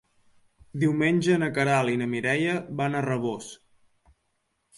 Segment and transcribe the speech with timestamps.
[0.83, 3.53] Diumenge na Queralt i na Mireia van a Rabós.